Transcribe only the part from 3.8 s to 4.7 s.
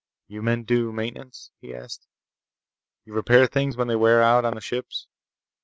they wear out on the